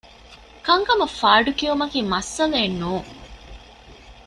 ކަންކަމަށް 0.65 1.15
ފާޑު 1.19 1.51
ކިއުމަކީ 1.59 1.99
މައްސަލައެއް 2.11 2.77
ނޫން 2.81 3.09